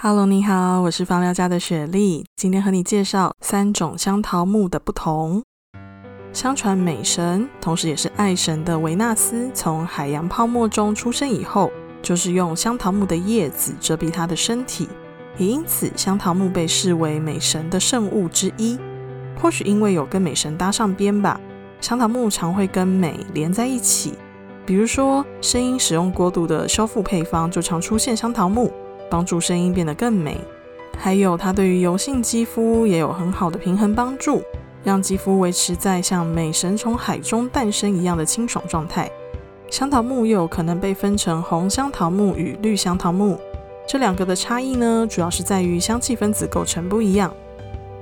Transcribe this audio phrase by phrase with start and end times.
[0.00, 5.42] Hello，你好，我是芳疗家的雪莉，今天和你介绍三种香桃木的不同。
[6.32, 14.88] 相传美神，同时也是爱神的维纳斯，从海洋泡沫中出生以后，就是用香桃木的叶子遮蔽她的身体，
[15.36, 18.78] 也因此香桃木被视为美神的圣物之一。
[19.42, 21.40] 或许因为有跟美神搭上边吧，
[21.80, 24.14] 香桃木常会跟美连在一起。
[24.64, 28.72] 比如说，声音使用过度的修复配方，就常出现香桃木。
[29.10, 30.38] 帮助声音变得更美，
[30.98, 34.42] 还有它对于油性肌肤也有很好的平衡帮助，
[34.84, 39.10] 让肌肤维持在像美神从海中诞生一样的清爽状态。
[39.70, 43.38] 香桃木又可能被分成红香桃木与绿香桃木，
[43.86, 47.32] 这两个的差异呢，主要是在于香气分子构成不一样。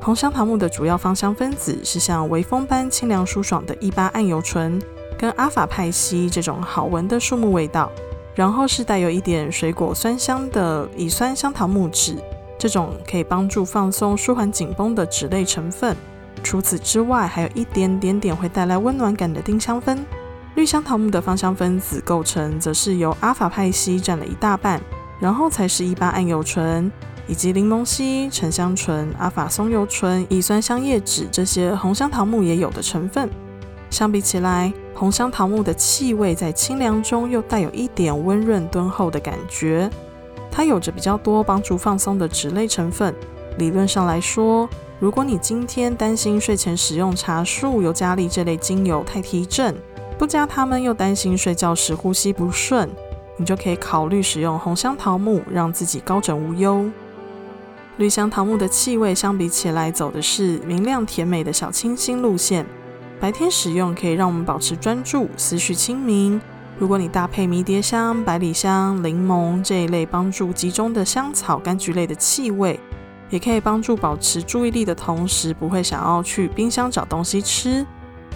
[0.00, 4.80] 红香桃木的主要芳香分子是像微风般清凉舒爽的一八暗油醇，
[5.18, 7.90] 跟阿法派烯这种好闻的树木味道。
[8.36, 12.18] 然后是带有一点水果酸香的乙酸香桃木酯，
[12.58, 15.96] 这种可以帮助放松、舒缓紧绷的酯类成分。
[16.42, 19.98] 除此之外，还有一点点点会带来温暖感的丁香酚。
[20.54, 24.80] 绿香桃木的芳香分子构成则是由阿法派烯占了一大半，
[25.18, 26.92] 然后才是一八桉油醇
[27.26, 33.30] 以及柠檬烯、沉香醇、阿法松油醇、乙酸香叶酯这些红香桃木也有的成分。
[33.90, 39.88] 相比起来，红香桃木的气味在清凉中又带有一点温润敦厚的感觉。
[40.50, 43.14] 它有着比较多帮助放松的酯类成分。
[43.58, 49.74] 理论上来说，如果你今天担心睡前使用茶树、尤加利这类精油太提振，
[50.18, 52.88] 不加它们又担心睡觉时呼吸不顺，
[53.36, 56.90] 你就可以考虑使用红香桃木，让自己高枕无忧。
[57.98, 62.66] 绿香桃木的气味相比起来，走的是明亮甜美的小清新路线。
[63.18, 66.40] 白天使用可以让我们保持专注、思绪清明。
[66.78, 72.78] 如果你搭配迷迭香、百里香、柠檬这一类帮助集中的香草、柑橘类的气味，
[73.30, 77.86] 也可以帮助保持注意力的同时，不会想要去冰箱找东西吃。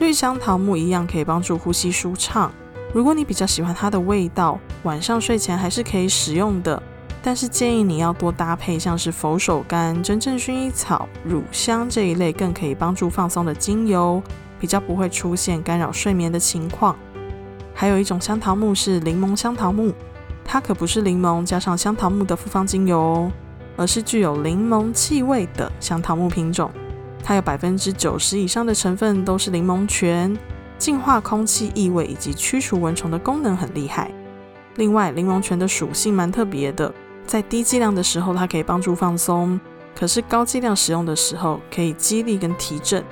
[0.00, 2.50] 绿香桃木一样可以帮助呼吸舒畅。
[2.92, 6.82] 如果你比较喜欢它的味道，晚上睡前还是可以使用的。
[7.22, 14.22] 但是建议你要多搭配像是佛手柑、真正薰衣草、乳香这一类更可以帮助放松的精油。
[14.64, 16.96] 比较不会出现干扰睡眠的情况。
[17.74, 19.92] 还有一种香桃木是柠檬香桃木，
[20.42, 23.32] 它可不是柠檬加上香桃木的复方精油哦，
[23.76, 26.70] 而是具有柠檬气味的香桃木品种。
[27.22, 30.34] 它有百分之九十以上的成分都是柠檬醛，
[30.78, 34.10] 净化空气异味以及驱除蚊虫的功能很厉害。
[34.76, 36.90] 另外，柠檬醛的属性蛮特别的，
[37.26, 39.60] 在低剂量的时候它可以帮助放松，
[39.94, 43.04] 可是高剂量使用的时候可以激励跟提振。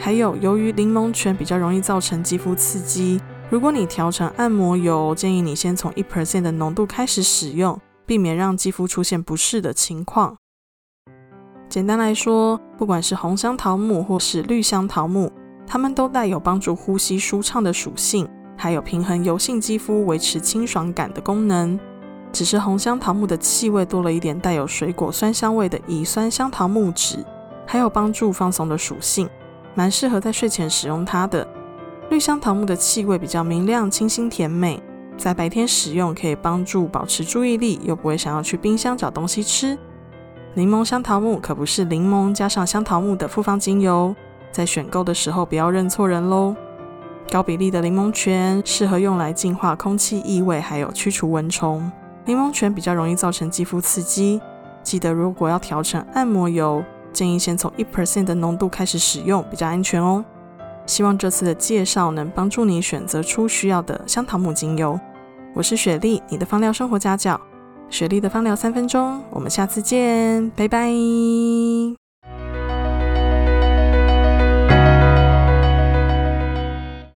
[0.00, 3.20] 还有，由于柠檬醛比较容易造成肌肤刺激，
[3.50, 10.36] 如果你调成按摩油，建议你先从一 percent 的浓度开始使用，避免让肌肤出现不适的情况。
[11.68, 15.30] 简单来说，不管是红香桃木或是绿香桃木，
[15.66, 18.26] 它们都带有帮助呼吸舒畅的属性，
[18.56, 21.78] 还有平衡油性肌肤、维持清爽感的功能。
[22.32, 27.24] 只是红香桃木的气味多了一点带有水果酸香味的乙酸香桃木酯，
[27.66, 29.28] 还有帮助放松的属性。
[29.78, 31.46] 蛮适合在睡前使用它的。
[32.10, 34.82] 绿香桃木的气味比较明亮、清新、甜美，
[35.16, 39.78] 在白天使用可以帮助保持注意力，又不会想要去冰箱找东西吃。
[40.54, 44.12] 柠檬香桃木可不是柠檬加上香桃木的复方精油，
[44.50, 46.56] 在选购的时候不要认错人喽。
[47.30, 51.88] 高比例的柠檬醛适合用来净化空气异味，还有驱除蚊虫。
[52.24, 54.40] 柠檬醛比较容易造成肌肤刺激，
[54.82, 56.82] 记得如果要调成按摩油。
[57.12, 60.24] 建议先从一 percent 的浓度开始使用，比较安全哦。
[60.86, 64.98] 希望这次的介绍能帮助你选择出需要的香桃木精油。
[65.54, 67.40] 我是雪莉，你的芳疗生活家教。
[67.90, 71.97] 雪莉的芳疗三分钟，我们下次见，拜拜。